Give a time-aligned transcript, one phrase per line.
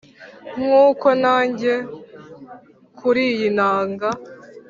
[0.53, 1.75] nk’uko na njye
[2.99, 4.09] kuri iyi nanga